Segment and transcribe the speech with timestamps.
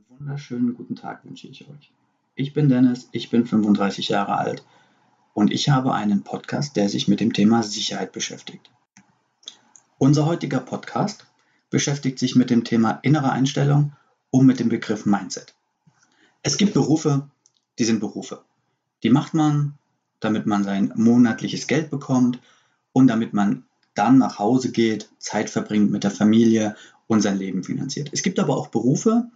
[0.00, 1.92] Einen wunderschönen guten Tag wünsche ich euch.
[2.34, 4.64] Ich bin Dennis, ich bin 35 Jahre alt
[5.34, 8.70] und ich habe einen Podcast, der sich mit dem Thema Sicherheit beschäftigt.
[9.98, 11.26] Unser heutiger Podcast
[11.68, 13.92] beschäftigt sich mit dem Thema innere Einstellung
[14.30, 15.54] und mit dem Begriff Mindset.
[16.42, 17.28] Es gibt Berufe,
[17.78, 18.42] die sind Berufe.
[19.02, 19.74] Die macht man,
[20.18, 22.40] damit man sein monatliches Geld bekommt
[22.92, 23.64] und damit man
[23.94, 26.74] dann nach Hause geht, Zeit verbringt mit der Familie
[27.06, 28.08] und sein Leben finanziert.
[28.12, 29.28] Es gibt aber auch Berufe,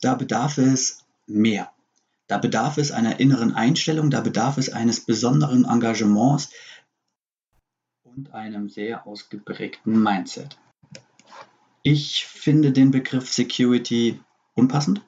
[0.00, 1.70] da bedarf es mehr.
[2.26, 6.50] Da bedarf es einer inneren Einstellung, da bedarf es eines besonderen Engagements
[8.02, 10.58] und einem sehr ausgeprägten Mindset.
[11.82, 14.20] Ich finde den Begriff Security
[14.54, 15.00] unpassend.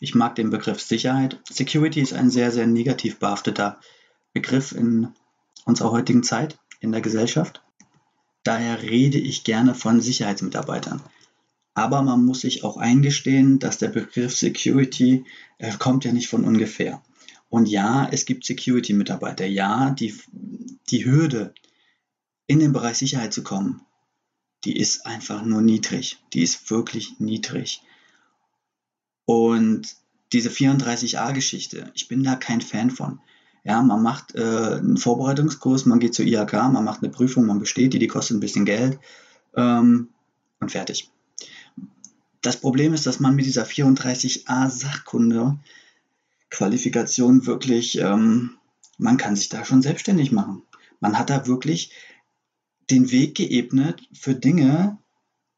[0.00, 1.40] Ich mag den Begriff Sicherheit.
[1.48, 3.80] Security ist ein sehr, sehr negativ behafteter
[4.32, 5.14] Begriff in
[5.64, 7.62] unserer heutigen Zeit, in der Gesellschaft.
[8.44, 11.02] Daher rede ich gerne von Sicherheitsmitarbeitern.
[11.78, 15.24] Aber man muss sich auch eingestehen, dass der Begriff Security
[15.58, 17.00] äh, kommt ja nicht von ungefähr.
[17.50, 19.46] Und ja, es gibt Security-Mitarbeiter.
[19.46, 20.12] Ja, die,
[20.90, 21.54] die Hürde,
[22.48, 23.82] in den Bereich Sicherheit zu kommen,
[24.64, 26.18] die ist einfach nur niedrig.
[26.32, 27.80] Die ist wirklich niedrig.
[29.24, 29.94] Und
[30.32, 33.20] diese 34a-Geschichte, ich bin da kein Fan von.
[33.62, 34.40] Ja, man macht äh,
[34.78, 38.36] einen Vorbereitungskurs, man geht zur IHK, man macht eine Prüfung, man besteht die, die kostet
[38.36, 38.98] ein bisschen Geld
[39.54, 40.08] ähm,
[40.58, 41.08] und fertig.
[42.42, 45.58] Das Problem ist, dass man mit dieser 34a Sachkunde
[46.50, 48.56] Qualifikation wirklich, ähm,
[48.96, 50.62] man kann sich da schon selbstständig machen.
[51.00, 51.92] Man hat da wirklich
[52.90, 54.98] den Weg geebnet für Dinge,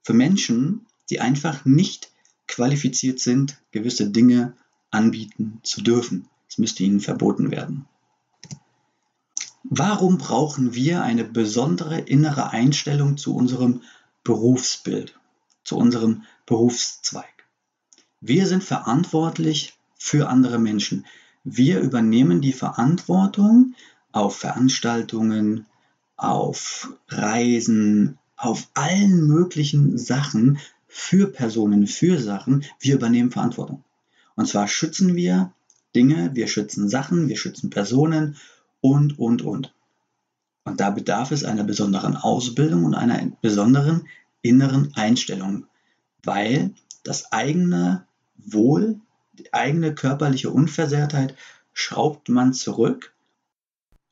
[0.03, 2.11] für Menschen, die einfach nicht
[2.49, 4.57] qualifiziert sind, gewisse Dinge
[4.91, 6.29] anbieten zu dürfen.
[6.49, 7.87] Es müsste ihnen verboten werden.
[9.63, 13.83] Warum brauchen wir eine besondere innere Einstellung zu unserem
[14.25, 15.21] Berufsbild?
[15.71, 17.47] zu unserem Berufszweig.
[18.21, 21.07] Wir sind verantwortlich für andere Menschen.
[21.45, 23.77] Wir übernehmen die Verantwortung
[24.11, 25.67] auf Veranstaltungen,
[26.17, 32.65] auf Reisen, auf allen möglichen Sachen für Personen, für Sachen.
[32.81, 33.85] Wir übernehmen Verantwortung.
[34.35, 35.53] Und zwar schützen wir
[35.95, 38.37] Dinge, wir schützen Sachen, wir schützen Personen
[38.81, 39.73] und, und, und.
[40.65, 44.09] Und da bedarf es einer besonderen Ausbildung und einer besonderen
[44.43, 45.67] inneren Einstellung,
[46.23, 49.01] weil das eigene Wohl,
[49.33, 51.35] die eigene körperliche Unversehrtheit
[51.73, 53.15] schraubt man zurück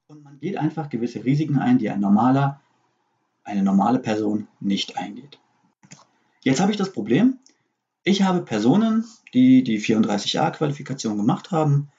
[0.09, 2.61] und man geht einfach gewisse Risiken ein, die ein normaler,
[3.45, 5.39] eine normale Person nicht eingeht.
[6.43, 7.39] Jetzt habe ich das Problem,
[8.05, 9.05] ich habe Personen,
[9.35, 11.91] die die 34a-Qualifikation gemacht haben.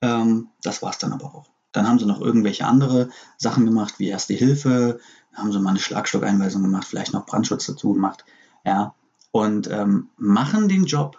[0.00, 1.50] Ähm, das war es dann aber auch.
[1.72, 4.98] Dann haben sie noch irgendwelche andere Sachen gemacht, wie Erste Hilfe,
[5.34, 8.24] haben sie mal eine Schlagstockeinweisung gemacht, vielleicht noch Brandschutz dazu gemacht,
[8.64, 8.94] ja,
[9.32, 11.18] und ähm, machen den Job,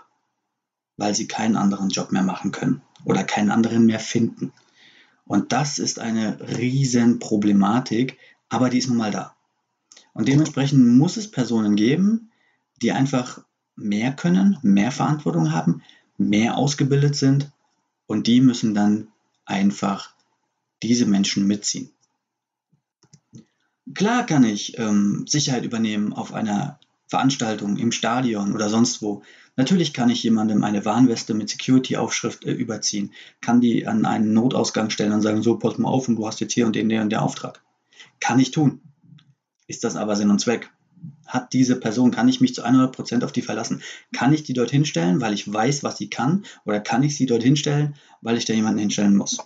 [0.95, 4.53] weil sie keinen anderen Job mehr machen können oder keinen anderen mehr finden.
[5.25, 8.17] Und das ist eine riesen Problematik,
[8.49, 9.35] aber die ist nun mal da.
[10.13, 12.31] Und dementsprechend muss es Personen geben,
[12.81, 13.43] die einfach
[13.75, 15.81] mehr können, mehr Verantwortung haben,
[16.17, 17.51] mehr ausgebildet sind
[18.05, 19.07] und die müssen dann
[19.45, 20.13] einfach
[20.83, 21.89] diese Menschen mitziehen.
[23.95, 29.23] Klar kann ich ähm, Sicherheit übernehmen auf einer Veranstaltung, im Stadion oder sonst wo.
[29.55, 34.89] Natürlich kann ich jemandem eine Warnweste mit Security-Aufschrift äh, überziehen, kann die an einen Notausgang
[34.89, 37.01] stellen und sagen, so, pass mal auf und du hast jetzt hier und den, der
[37.01, 37.61] und der Auftrag.
[38.19, 38.81] Kann ich tun.
[39.67, 40.71] Ist das aber Sinn und Zweck?
[41.27, 43.81] Hat diese Person, kann ich mich zu 100% auf die verlassen?
[44.11, 46.45] Kann ich die dorthin stellen, weil ich weiß, was sie kann?
[46.65, 49.39] Oder kann ich sie dorthin stellen, weil ich da jemanden hinstellen muss?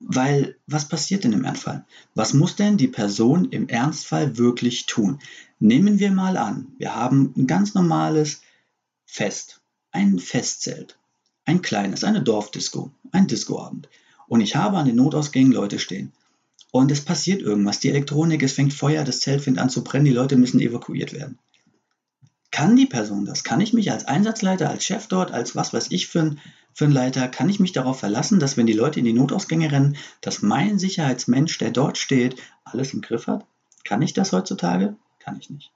[0.00, 1.84] Weil was passiert denn im Ernstfall?
[2.14, 5.18] Was muss denn die Person im Ernstfall wirklich tun?
[5.60, 8.42] Nehmen wir mal an, wir haben ein ganz normales
[9.06, 9.60] Fest,
[9.90, 10.98] ein Festzelt,
[11.44, 13.88] ein kleines, eine Dorfdisco, ein Discoabend.
[14.28, 16.12] Und ich habe an den Notausgängen Leute stehen.
[16.70, 20.04] Und es passiert irgendwas, die Elektronik, es fängt Feuer, das Zelt fängt an zu brennen,
[20.04, 21.38] die Leute müssen evakuiert werden.
[22.52, 23.42] Kann die Person das?
[23.42, 26.40] Kann ich mich als Einsatzleiter, als Chef dort, als was weiß ich für ein,
[26.72, 29.72] für ein Leiter, kann ich mich darauf verlassen, dass wenn die Leute in die Notausgänge
[29.72, 33.44] rennen, dass mein Sicherheitsmensch, der dort steht, alles im Griff hat?
[33.84, 34.96] Kann ich das heutzutage?
[35.28, 35.70] Kann ich nicht.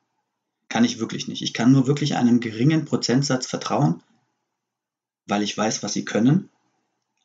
[0.69, 1.43] Kann ich wirklich nicht.
[1.43, 4.03] Ich kann nur wirklich einem geringen Prozentsatz vertrauen,
[5.27, 6.49] weil ich weiß, was sie können.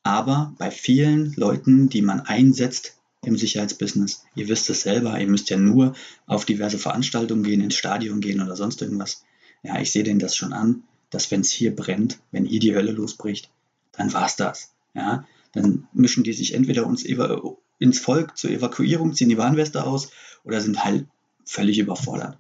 [0.03, 5.49] Aber bei vielen Leuten, die man einsetzt im Sicherheitsbusiness, ihr wisst es selber, ihr müsst
[5.49, 5.95] ja nur
[6.25, 9.23] auf diverse Veranstaltungen gehen, ins Stadion gehen oder sonst irgendwas
[9.63, 12.75] ja, ich sehe denen das schon an, dass wenn es hier brennt, wenn hier die
[12.75, 13.49] Hölle losbricht,
[13.91, 14.73] dann war es das.
[14.93, 20.11] Ja, dann mischen die sich entweder uns ins Volk zur Evakuierung, ziehen die Warnweste aus
[20.43, 21.05] oder sind halt
[21.47, 22.37] völlig überfordert.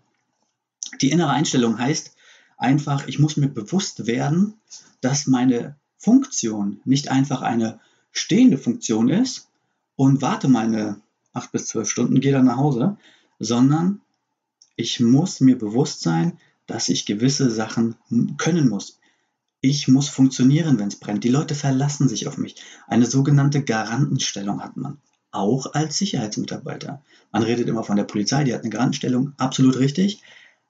[1.01, 2.15] Die innere Einstellung heißt
[2.57, 4.55] einfach, ich muss mir bewusst werden,
[5.01, 7.79] dass meine Funktion nicht einfach eine
[8.11, 9.49] stehende Funktion ist
[9.95, 11.01] und warte meine
[11.33, 12.97] acht bis zwölf Stunden, gehe dann nach Hause,
[13.39, 14.01] sondern
[14.75, 17.95] ich muss mir bewusst sein, dass ich gewisse Sachen
[18.37, 18.99] können muss.
[19.61, 21.23] Ich muss funktionieren, wenn es brennt.
[21.23, 22.55] Die Leute verlassen sich auf mich.
[22.87, 24.97] Eine sogenannte Garantenstellung hat man,
[25.31, 27.01] auch als Sicherheitsmitarbeiter.
[27.31, 30.21] Man redet immer von der Polizei, die hat eine Garantenstellung, absolut richtig.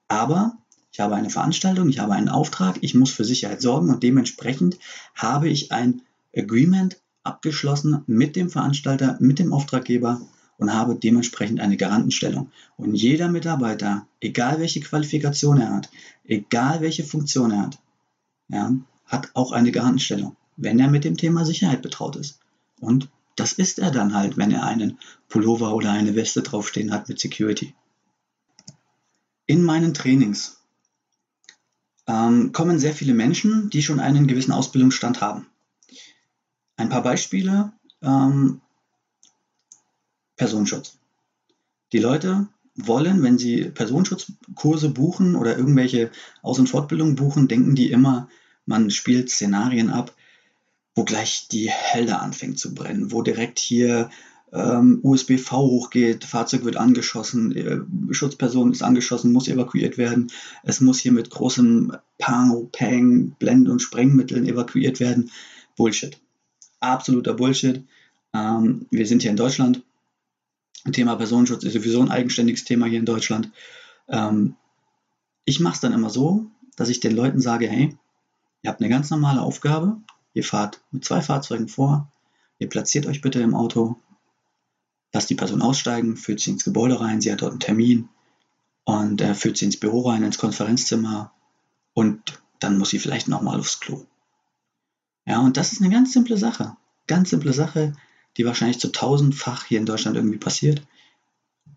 [0.08, 0.56] Aber
[0.92, 4.78] ich habe eine Veranstaltung, ich habe einen Auftrag, ich muss für Sicherheit sorgen und dementsprechend
[5.14, 6.02] habe ich ein
[6.36, 10.20] Agreement abgeschlossen mit dem Veranstalter, mit dem Auftraggeber
[10.56, 12.50] und habe dementsprechend eine Garantenstellung.
[12.76, 15.90] Und jeder Mitarbeiter, egal welche Qualifikation er hat,
[16.24, 17.78] egal welche Funktion er hat,
[18.48, 18.72] ja,
[19.06, 22.40] hat auch eine Garantenstellung, wenn er mit dem Thema Sicherheit betraut ist.
[22.80, 23.08] Und
[23.38, 24.98] das ist er dann halt, wenn er einen
[25.28, 27.74] Pullover oder eine Weste draufstehen hat mit Security.
[29.46, 30.58] In meinen Trainings
[32.06, 35.46] ähm, kommen sehr viele Menschen, die schon einen gewissen Ausbildungsstand haben.
[36.76, 37.72] Ein paar Beispiele.
[38.02, 38.60] Ähm,
[40.36, 40.98] Personenschutz.
[41.92, 46.10] Die Leute wollen, wenn sie Personenschutzkurse buchen oder irgendwelche
[46.42, 48.28] Aus- und Fortbildungen buchen, denken die immer,
[48.64, 50.14] man spielt Szenarien ab,
[50.98, 54.10] wo gleich die Helle anfängt zu brennen, wo direkt hier
[54.52, 60.32] ähm, USBV hochgeht, Fahrzeug wird angeschossen, äh, Schutzperson ist angeschossen, muss evakuiert werden,
[60.64, 65.30] es muss hier mit großem Pang, Pang, Blend- und Sprengmitteln evakuiert werden.
[65.76, 66.18] Bullshit.
[66.80, 67.84] Absoluter Bullshit.
[68.34, 69.84] Ähm, wir sind hier in Deutschland
[70.90, 73.52] Thema Personenschutz ist sowieso ein eigenständiges Thema hier in Deutschland.
[74.08, 74.56] Ähm,
[75.44, 77.96] ich mache es dann immer so, dass ich den Leuten sage, hey,
[78.62, 79.98] ihr habt eine ganz normale Aufgabe,
[80.38, 82.10] ihr fahrt mit zwei Fahrzeugen vor,
[82.58, 83.96] ihr platziert euch bitte im Auto,
[85.12, 88.08] lasst die Person aussteigen, führt sie ins Gebäude rein, sie hat dort einen Termin
[88.84, 91.32] und äh, führt sie ins Büro rein, ins Konferenzzimmer
[91.92, 94.06] und dann muss sie vielleicht nochmal aufs Klo.
[95.26, 96.76] Ja, und das ist eine ganz simple Sache.
[97.06, 97.94] Ganz simple Sache,
[98.36, 100.82] die wahrscheinlich zu tausendfach hier in Deutschland irgendwie passiert.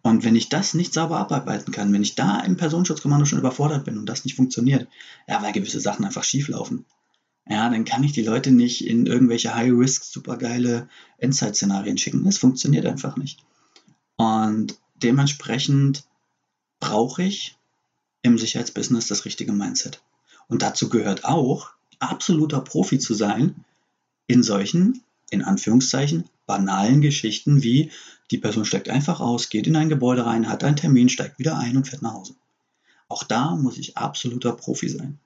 [0.03, 3.85] Und wenn ich das nicht sauber abarbeiten kann, wenn ich da im Personenschutzkommando schon überfordert
[3.85, 4.87] bin und das nicht funktioniert,
[5.27, 6.85] ja, weil gewisse Sachen einfach schief laufen,
[7.47, 12.23] ja, dann kann ich die Leute nicht in irgendwelche High-Risk, supergeile Endzeit-Szenarien schicken.
[12.23, 13.43] Das funktioniert einfach nicht.
[14.15, 16.03] Und dementsprechend
[16.79, 17.57] brauche ich
[18.21, 20.01] im Sicherheitsbusiness das richtige Mindset.
[20.47, 23.63] Und dazu gehört auch, absoluter Profi zu sein
[24.27, 27.91] in solchen, in Anführungszeichen, banalen Geschichten wie
[28.31, 31.57] die Person steigt einfach aus, geht in ein Gebäude rein, hat einen Termin, steigt wieder
[31.57, 32.35] ein und fährt nach Hause.
[33.07, 35.19] Auch da muss ich absoluter Profi sein.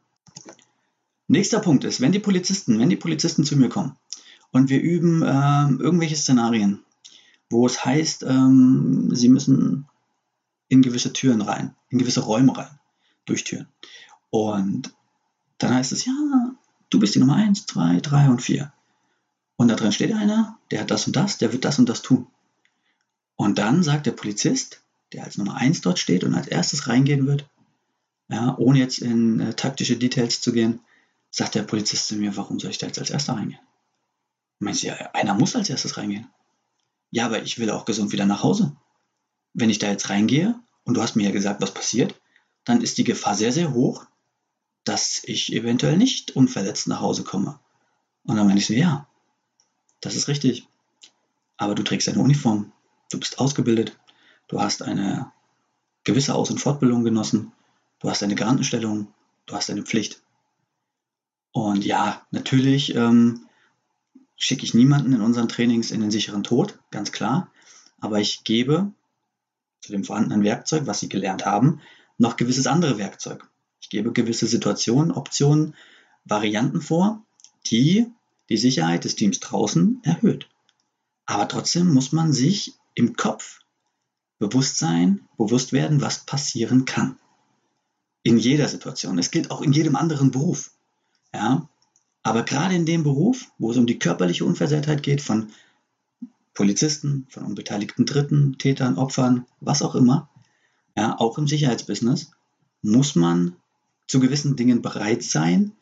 [1.28, 3.98] Nächster Punkt ist, wenn die Polizisten, wenn die Polizisten zu mir kommen
[4.52, 6.84] und wir üben ähm, irgendwelche Szenarien,
[7.50, 9.88] wo es heißt, ähm, sie müssen
[10.68, 12.80] in gewisse Türen rein, in gewisse Räume rein,
[13.26, 13.68] durch Türen.
[14.30, 14.94] Und
[15.58, 16.14] dann heißt es, ja,
[16.90, 18.72] du bist die Nummer 1, 2, 3 und 4.
[19.58, 22.02] Und da drin steht einer, der hat das und das, der wird das und das
[22.02, 22.28] tun.
[23.36, 24.82] Und dann sagt der Polizist,
[25.14, 27.48] der als Nummer 1 dort steht und als erstes reingehen wird,
[28.28, 30.82] ja, ohne jetzt in äh, taktische Details zu gehen,
[31.36, 33.60] sagt der Polizist zu mir, warum soll ich da jetzt als erster reingehen?
[34.60, 36.30] Meinst du, ja, einer muss als erstes reingehen?
[37.12, 38.74] Ja, aber ich will auch gesund wieder nach Hause.
[39.54, 42.16] Wenn ich da jetzt reingehe und du hast mir ja gesagt, was passiert,
[42.64, 44.06] dann ist die Gefahr sehr, sehr hoch,
[44.86, 47.60] dass ich eventuell nicht unverletzt nach Hause komme.
[48.24, 49.06] Und dann meine ich so, ja,
[50.00, 50.70] das ist richtig.
[51.58, 52.72] Aber du trägst eine Uniform.
[53.12, 54.00] Du bist ausgebildet.
[54.48, 55.34] Du hast eine
[56.06, 57.52] gewisse Aus- und Fortbildung genossen.
[58.00, 59.14] Du hast eine Garantenstellung.
[59.48, 60.22] Du hast eine Pflicht.
[61.56, 63.48] Und ja, natürlich ähm,
[64.36, 67.50] schicke ich niemanden in unseren Trainings in den sicheren Tod, ganz klar.
[67.98, 68.92] Aber ich gebe
[69.80, 71.80] zu dem vorhandenen Werkzeug, was sie gelernt haben,
[72.18, 73.50] noch gewisses andere Werkzeug.
[73.80, 75.76] Ich gebe gewisse Situationen, Optionen,
[76.26, 77.24] Varianten vor,
[77.68, 78.06] die
[78.50, 80.50] die Sicherheit des Teams draußen erhöht.
[81.26, 83.62] Aber trotzdem muss man sich im Kopf
[84.40, 87.18] bewusst sein, bewusst werden, was passieren kann.
[88.24, 89.18] In jeder Situation.
[89.18, 90.75] Es gilt auch in jedem anderen Beruf.
[91.36, 91.70] Ja?
[92.24, 95.52] Aber gerade in dem Beruf, wo es um die körperliche Unversehrtheit geht von
[96.54, 100.30] Polizisten, von unbeteiligten Dritten, Tätern, Opfern, was auch immer,
[100.98, 102.32] ja, auch im Sicherheitsbusiness,
[102.82, 103.58] muss man
[104.08, 105.74] zu gewissen Dingen bereit sein,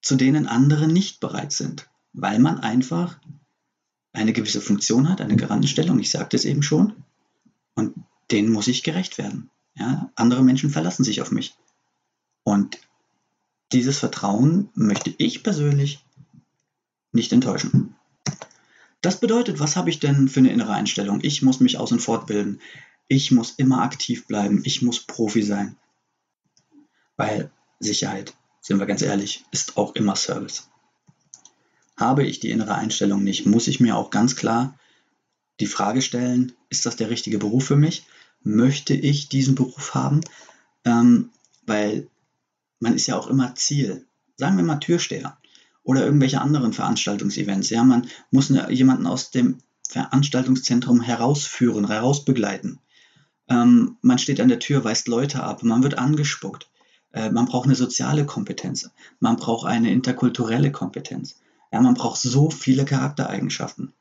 [0.00, 3.18] zu denen andere nicht bereit sind, weil man einfach
[4.12, 7.04] eine gewisse Funktion hat, eine Garantenstellung, ich sagte es eben schon,
[7.74, 7.94] und
[8.30, 9.50] denen muss ich gerecht werden.
[9.74, 11.54] Ja, andere Menschen verlassen sich auf mich.
[12.44, 12.78] Und
[13.72, 16.04] dieses Vertrauen möchte ich persönlich
[17.12, 17.96] nicht enttäuschen.
[19.00, 21.20] Das bedeutet, was habe ich denn für eine innere Einstellung?
[21.22, 22.60] Ich muss mich aus und fortbilden.
[23.08, 24.62] Ich muss immer aktiv bleiben.
[24.64, 25.76] Ich muss Profi sein.
[27.16, 27.50] Weil
[27.80, 30.68] Sicherheit, sind wir ganz ehrlich, ist auch immer Service.
[31.96, 34.78] Habe ich die innere Einstellung nicht, muss ich mir auch ganz klar
[35.60, 38.04] die Frage stellen, ist das der richtige Beruf für mich?
[38.42, 40.20] Möchte ich diesen Beruf haben?
[40.84, 41.30] Ähm,
[41.66, 42.08] weil
[42.82, 44.06] man ist ja auch immer Ziel.
[44.36, 45.38] Sagen wir mal Türsteher
[45.84, 47.70] oder irgendwelche anderen Veranstaltungsevents.
[47.70, 49.58] Ja, man muss jemanden aus dem
[49.88, 52.80] Veranstaltungszentrum herausführen, herausbegleiten.
[53.48, 56.70] Ähm, man steht an der Tür, weist Leute ab, man wird angespuckt.
[57.12, 61.36] Äh, man braucht eine soziale Kompetenz, man braucht eine interkulturelle Kompetenz.
[61.72, 63.92] Ja, man braucht so viele Charaktereigenschaften,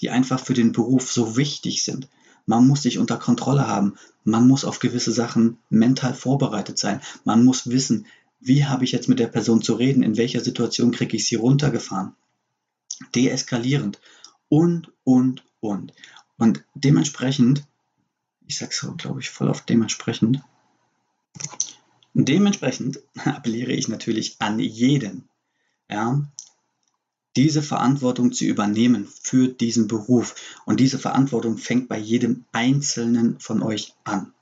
[0.00, 2.08] die einfach für den Beruf so wichtig sind.
[2.48, 7.44] Man muss sich unter Kontrolle haben, man muss auf gewisse Sachen mental vorbereitet sein, man
[7.44, 8.06] muss wissen,
[8.40, 11.34] wie habe ich jetzt mit der Person zu reden, in welcher Situation kriege ich sie
[11.34, 12.14] runtergefahren,
[13.14, 14.00] deeskalierend.
[14.48, 15.92] Und, und, und.
[16.38, 17.64] Und dementsprechend,
[18.46, 20.40] ich sage so, glaube ich, voll auf dementsprechend,
[22.14, 25.28] dementsprechend appelliere ich natürlich an jeden,
[25.90, 26.22] ja,
[27.36, 30.34] diese Verantwortung zu übernehmen für diesen Beruf.
[30.64, 34.32] Und diese Verantwortung fängt bei jedem Einzelnen von euch an.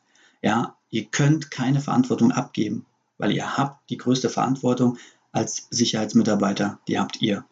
[0.42, 2.86] Ja, ihr könnt keine Verantwortung abgeben,
[3.18, 4.98] weil ihr habt die größte Verantwortung
[5.32, 7.44] als Sicherheitsmitarbeiter, die habt ihr.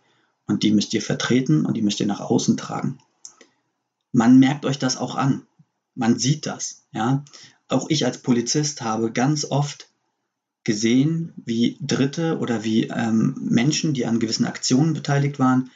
[0.47, 2.99] Und die müsst ihr vertreten und die müsst ihr nach außen tragen.
[4.13, 5.47] Man merkt euch das auch an.
[5.95, 6.85] Man sieht das.
[6.93, 7.25] Ja?
[7.69, 9.89] Auch ich als Polizist habe ganz oft
[10.65, 15.71] gesehen, wie Dritte oder wie ähm, Menschen, die an gewissen Aktionen beteiligt waren,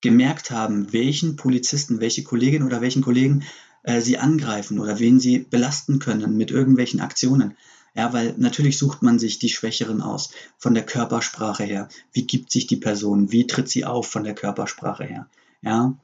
[0.00, 3.44] gemerkt haben, welchen Polizisten, welche Kolleginnen oder welchen Kollegen
[3.84, 7.56] äh, sie angreifen oder wen sie belasten können mit irgendwelchen Aktionen.
[7.94, 11.88] Ja, weil natürlich sucht man sich die Schwächeren aus, von der Körpersprache her.
[12.12, 13.30] Wie gibt sich die Person?
[13.30, 15.28] Wie tritt sie auf von der Körpersprache her?
[15.62, 15.96] Ja,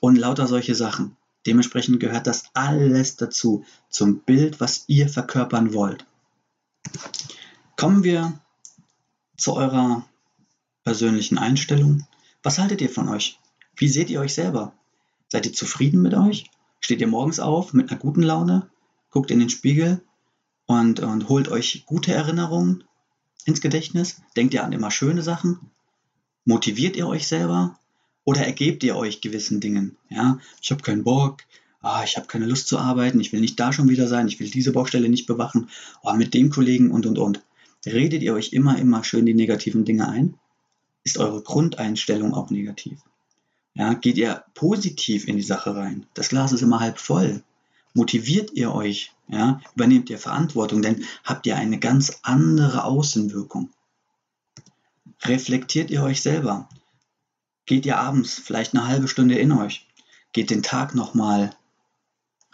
[0.00, 1.16] und lauter solche Sachen.
[1.46, 6.06] Dementsprechend gehört das alles dazu, zum Bild, was ihr verkörpern wollt.
[7.76, 8.38] Kommen wir
[9.36, 10.06] zu eurer
[10.84, 12.06] persönlichen Einstellung.
[12.42, 13.38] Was haltet ihr von euch?
[13.76, 14.72] Wie seht ihr euch selber?
[15.28, 16.50] Seid ihr zufrieden mit euch?
[16.78, 18.70] Steht ihr morgens auf mit einer guten Laune?
[19.10, 20.00] Guckt in den Spiegel
[20.66, 22.84] und, und holt euch gute Erinnerungen
[23.44, 24.22] ins Gedächtnis?
[24.36, 25.58] Denkt ihr an immer schöne Sachen?
[26.44, 27.78] Motiviert ihr euch selber?
[28.24, 29.96] Oder ergebt ihr euch gewissen Dingen?
[30.08, 31.42] Ja, ich habe keinen Bock,
[31.80, 34.38] ah, ich habe keine Lust zu arbeiten, ich will nicht da schon wieder sein, ich
[34.38, 35.68] will diese Baustelle nicht bewachen,
[36.02, 37.42] oh, mit dem Kollegen und und und.
[37.86, 40.34] Redet ihr euch immer, immer schön die negativen Dinge ein?
[41.04, 43.00] Ist eure Grundeinstellung auch negativ?
[43.74, 46.06] Ja, geht ihr positiv in die Sache rein?
[46.14, 47.42] Das Glas ist immer halb voll
[47.94, 53.70] motiviert ihr euch, ja, übernehmt ihr Verantwortung, denn habt ihr eine ganz andere Außenwirkung.
[55.22, 56.68] Reflektiert ihr euch selber.
[57.64, 59.86] Geht ihr abends vielleicht eine halbe Stunde in euch.
[60.32, 61.56] Geht den Tag nochmal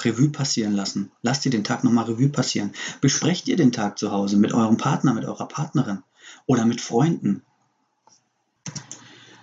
[0.04, 1.11] Revue passieren lassen.
[1.23, 2.73] Lasst ihr den Tag nochmal Revue passieren.
[3.00, 6.02] Besprecht ihr den Tag zu Hause mit eurem Partner, mit eurer Partnerin
[6.47, 7.42] oder mit Freunden.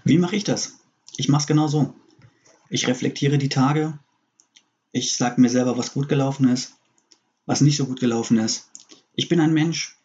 [0.03, 0.79] Wie mache ich das?
[1.17, 1.93] Ich mache es genau so.
[2.69, 3.97] Ich reflektiere die Tage,
[4.91, 6.73] ich sage mir selber, was gut gelaufen ist,
[7.45, 8.69] was nicht so gut gelaufen ist.
[9.15, 9.97] Ich bin ein Mensch.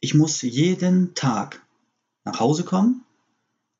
[0.00, 1.64] Ich muss jeden Tag
[2.24, 3.04] nach Hause kommen,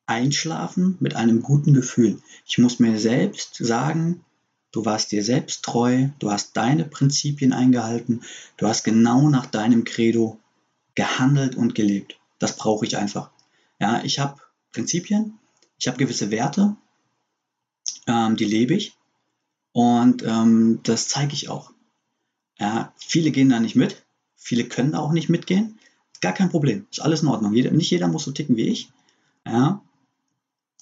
[0.07, 2.21] einschlafen mit einem guten Gefühl.
[2.45, 4.25] Ich muss mir selbst sagen,
[4.73, 8.23] du warst dir selbst treu, du hast deine Prinzipien eingehalten,
[8.57, 10.39] du hast genau nach deinem Credo
[10.95, 12.19] gehandelt und gelebt.
[12.39, 13.31] Das brauche ich einfach.
[13.79, 14.41] Ja, ich habe
[14.73, 15.39] Prinzipien,
[15.79, 16.77] ich habe gewisse Werte,
[18.07, 18.97] ähm, die lebe ich.
[19.73, 21.73] Und ähm, das zeige ich auch.
[22.59, 24.05] Ja, viele gehen da nicht mit,
[24.37, 25.79] viele können da auch nicht mitgehen.
[26.21, 27.55] Gar kein Problem, ist alles in Ordnung.
[27.55, 28.91] Jeder, nicht jeder muss so ticken wie ich.
[29.47, 29.83] Ja,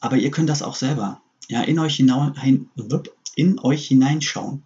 [0.01, 1.23] aber ihr könnt das auch selber.
[1.49, 2.69] Ja, in euch, hinein,
[3.37, 4.63] in euch hineinschauen.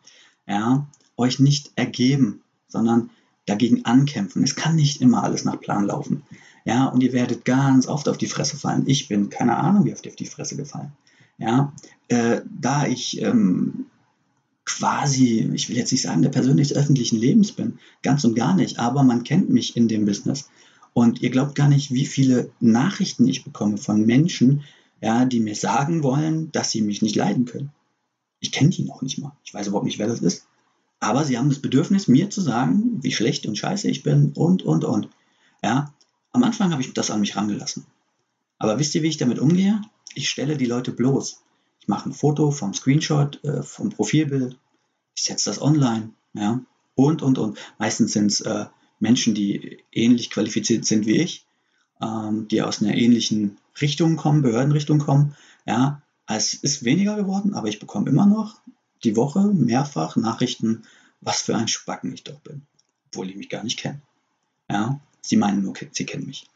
[0.47, 3.11] Ja, euch nicht ergeben, sondern
[3.47, 4.43] dagegen ankämpfen.
[4.43, 6.23] Es kann nicht immer alles nach Plan laufen.
[6.65, 8.85] Ja, und ihr werdet ganz oft auf die Fresse fallen.
[8.87, 10.93] Ich bin keine Ahnung, wie oft auf die Fresse gefallen.
[11.37, 11.73] Ja,
[12.09, 13.87] äh, da ich ähm,
[14.65, 18.55] quasi, ich will jetzt nicht sagen, der Person des öffentlichen Lebens bin, ganz und gar
[18.55, 20.49] nicht, aber man kennt mich in dem Business.
[20.95, 24.63] Und ihr glaubt gar nicht, wie viele Nachrichten ich bekomme von Menschen,
[25.03, 27.73] ja, die mir sagen wollen, dass sie mich nicht leiden können.
[28.45, 29.33] Ich kenne die noch nicht mal.
[29.43, 30.47] Ich weiß überhaupt nicht, wer das ist.
[31.01, 34.63] Aber sie haben das Bedürfnis, mir zu sagen, wie schlecht und scheiße ich bin und,
[34.63, 35.09] und, und.
[35.63, 35.95] Ja,
[36.33, 37.87] am Anfang habe ich das an mich rangelassen.
[38.59, 39.81] Aber wisst ihr, wie ich damit umgehe?
[40.15, 41.43] Ich stelle die Leute bloß.
[41.81, 44.59] Ich mache ein Foto vom Screenshot, äh, vom Profilbild,
[45.17, 46.61] ich setze das online, ja,
[46.95, 47.59] und, und, und.
[47.79, 48.67] Meistens sind es äh,
[49.01, 51.47] Menschen, die ähnlich qualifiziert sind wie ich,
[52.03, 55.35] ähm, die aus einer ähnlichen Richtung kommen, Behördenrichtung kommen,
[55.67, 56.03] ja.
[56.27, 58.61] Es ist weniger geworden, aber ich bekomme immer noch
[59.03, 60.85] die Woche mehrfach Nachrichten,
[61.21, 62.63] was für ein Spacken ich doch bin,
[63.07, 64.03] obwohl die mich gar nicht kennen.
[64.71, 66.47] Ja, Sie meinen nur, sie kennen mich.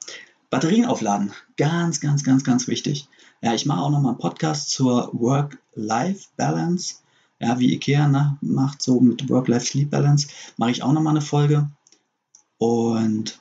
[0.50, 3.08] Batterien aufladen, ganz, ganz, ganz, ganz wichtig.
[3.40, 6.96] Ja, ich mache auch nochmal einen Podcast zur Work-Life-Balance.
[7.40, 11.70] Ja, wie Ikea ne, macht, so mit Work-Life-Sleep-Balance, mache ich auch nochmal eine Folge.
[12.58, 13.40] Und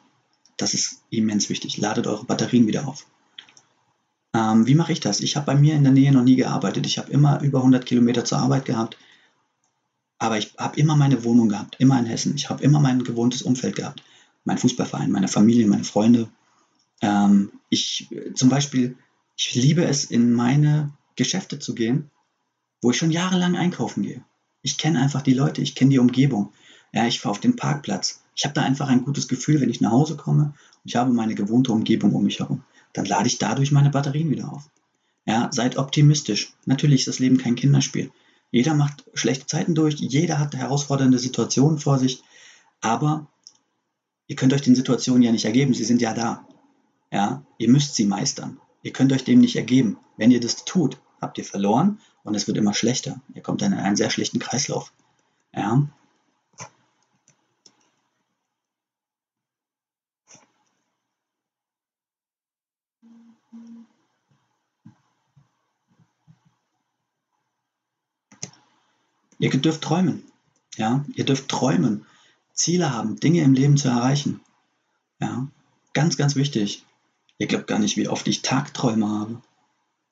[0.56, 1.78] das ist immens wichtig.
[1.78, 3.06] Ladet eure Batterien wieder auf.
[4.34, 5.20] Ähm, wie mache ich das?
[5.20, 6.86] Ich habe bei mir in der Nähe noch nie gearbeitet.
[6.86, 8.98] Ich habe immer über 100 Kilometer zur Arbeit gehabt.
[10.20, 12.36] Aber ich habe immer meine Wohnung gehabt, immer in Hessen.
[12.36, 14.04] Ich habe immer mein gewohntes Umfeld gehabt.
[14.44, 16.30] Mein Fußballverein, meine Familie, meine Freunde.
[17.02, 18.98] Ähm, ich zum Beispiel,
[19.36, 22.10] ich liebe es, in meine Geschäfte zu gehen,
[22.82, 24.24] wo ich schon jahrelang einkaufen gehe.
[24.62, 26.54] Ich kenne einfach die Leute, ich kenne die Umgebung.
[26.94, 28.24] Ja, ich fahre auf den Parkplatz.
[28.36, 30.54] Ich habe da einfach ein gutes Gefühl, wenn ich nach Hause komme
[30.88, 32.64] ich habe meine gewohnte Umgebung um mich herum.
[32.98, 34.72] Dann lade ich dadurch meine Batterien wieder auf.
[35.28, 36.54] Ja, seid optimistisch.
[36.66, 38.12] Natürlich ist das Leben kein Kinderspiel.
[38.50, 42.24] Jeder macht schlechte Zeiten durch, jeder hat herausfordernde Situationen vor sich,
[42.82, 43.28] aber
[44.26, 46.48] ihr könnt euch den Situationen ja nicht ergeben, sie sind ja da.
[47.12, 48.60] Ja, ihr müsst sie meistern.
[48.82, 49.98] Ihr könnt euch dem nicht ergeben.
[50.18, 53.22] Wenn ihr das tut, habt ihr verloren und es wird immer schlechter.
[53.36, 54.92] Ihr kommt dann in einen sehr schlechten Kreislauf.
[55.56, 55.88] Ja.
[69.40, 70.24] Ihr dürft träumen.
[70.78, 72.06] Ja, ihr dürft träumen,
[72.54, 74.42] Ziele haben, Dinge im Leben zu erreichen.
[75.20, 75.48] Ja,
[75.94, 76.86] ganz, ganz wichtig.
[77.40, 79.42] Ihr glaubt gar nicht, wie oft ich Tagträume habe.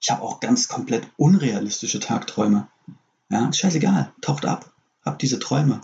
[0.02, 2.68] Ich habe auch ganz komplett unrealistische Tagträume.
[3.30, 4.12] Ja, scheißegal.
[4.22, 4.72] Taucht ab.
[5.04, 5.82] Habt diese Träume.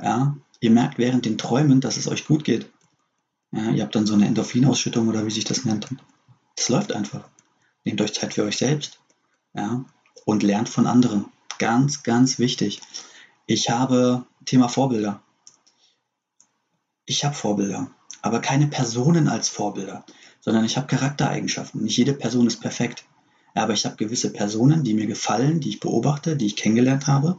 [0.00, 2.70] Ja, ihr merkt während den Träumen, dass es euch gut geht.
[3.50, 5.88] Ja, ihr habt dann so eine Endorphinausschüttung oder wie sich das nennt.
[6.56, 7.28] Das läuft einfach.
[7.84, 8.98] Nehmt euch Zeit für euch selbst.
[9.54, 9.84] Ja,
[10.24, 11.26] und lernt von anderen.
[11.58, 12.80] Ganz, ganz wichtig.
[13.46, 15.22] Ich habe Thema Vorbilder.
[17.06, 17.90] Ich habe Vorbilder,
[18.22, 20.04] aber keine Personen als Vorbilder,
[20.40, 21.82] sondern ich habe Charaktereigenschaften.
[21.82, 23.04] Nicht jede Person ist perfekt,
[23.54, 27.38] aber ich habe gewisse Personen, die mir gefallen, die ich beobachte, die ich kennengelernt habe.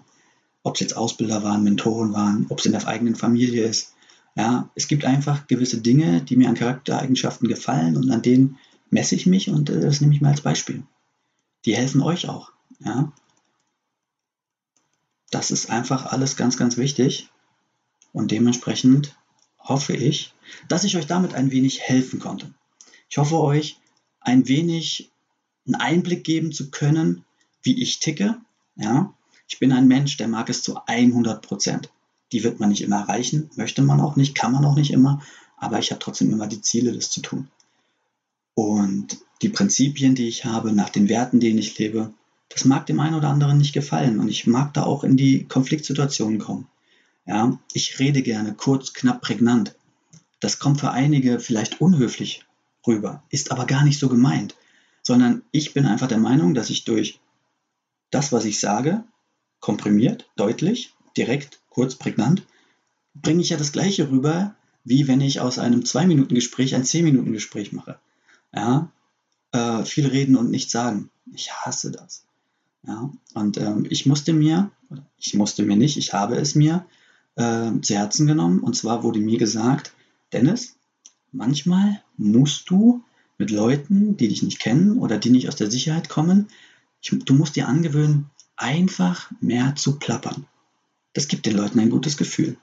[0.63, 3.93] Ob es jetzt Ausbilder waren, Mentoren waren, ob es in der eigenen Familie ist.
[4.35, 8.57] Ja, es gibt einfach gewisse Dinge, die mir an Charaktereigenschaften gefallen und an denen
[8.89, 10.83] messe ich mich und äh, das nehme ich mal als Beispiel.
[11.65, 12.51] Die helfen euch auch.
[12.79, 13.11] Ja?
[15.31, 17.29] Das ist einfach alles ganz, ganz wichtig.
[18.13, 19.15] Und dementsprechend
[19.59, 20.33] hoffe ich,
[20.67, 22.53] dass ich euch damit ein wenig helfen konnte.
[23.09, 23.79] Ich hoffe euch
[24.21, 25.11] ein wenig
[25.65, 27.25] einen Einblick geben zu können,
[27.61, 28.37] wie ich ticke.
[28.75, 29.13] Ja,
[29.47, 31.89] ich bin ein Mensch, der mag es zu 100 Prozent.
[32.31, 35.21] Die wird man nicht immer erreichen, möchte man auch nicht, kann man auch nicht immer,
[35.57, 37.49] aber ich habe trotzdem immer die Ziele, das zu tun.
[38.53, 42.13] Und die Prinzipien, die ich habe, nach den Werten, denen ich lebe,
[42.49, 45.45] das mag dem einen oder anderen nicht gefallen und ich mag da auch in die
[45.45, 46.67] Konfliktsituationen kommen.
[47.25, 49.75] Ja, ich rede gerne kurz, knapp, prägnant.
[50.39, 52.43] Das kommt für einige vielleicht unhöflich
[52.87, 54.55] rüber, ist aber gar nicht so gemeint,
[55.03, 57.19] sondern ich bin einfach der Meinung, dass ich durch
[58.09, 59.03] das, was ich sage,
[59.59, 62.43] komprimiert, deutlich, direkt, kurz, prägnant,
[63.13, 67.99] bringe ich ja das gleiche rüber, wie wenn ich aus einem 2-Minuten-Gespräch ein 10-Minuten-Gespräch mache.
[68.53, 68.91] Ja,
[69.51, 71.09] äh, viel reden und nichts sagen.
[71.33, 72.25] Ich hasse das.
[72.83, 74.71] Ja, und ähm, ich musste mir,
[75.17, 76.85] ich musste mir nicht, ich habe es mir
[77.35, 78.59] äh, zu Herzen genommen.
[78.59, 79.93] Und zwar wurde mir gesagt,
[80.31, 80.75] Dennis,
[81.31, 83.03] manchmal musst du
[83.37, 86.47] mit Leuten, die dich nicht kennen oder die nicht aus der Sicherheit kommen,
[87.01, 90.45] ich, du musst dir angewöhnen, einfach mehr zu plappern.
[91.13, 92.57] Das gibt den Leuten ein gutes Gefühl.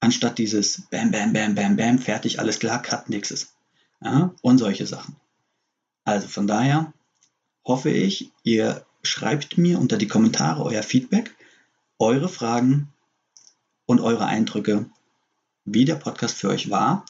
[0.00, 3.52] Anstatt dieses Bam, Bam, Bam, Bam, Bam, fertig, alles klar, Cut, nächstes.
[4.00, 5.16] Ja, und solche Sachen.
[6.04, 6.92] Also von daher
[7.64, 11.34] hoffe ich, ihr schreibt mir unter die Kommentare euer Feedback,
[11.98, 12.92] eure Fragen
[13.86, 14.86] und eure Eindrücke,
[15.64, 17.04] wie der Podcast für euch war.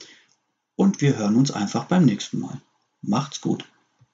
[0.76, 2.60] Und wir hören uns einfach beim nächsten Mal.
[3.02, 3.64] Macht's gut.